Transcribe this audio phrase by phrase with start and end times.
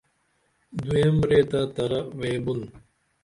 [0.83, 2.59] دوئم ریتہ ترہ وے بُن